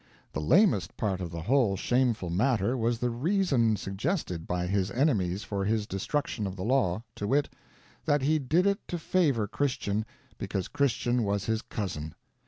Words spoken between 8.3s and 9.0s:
did it to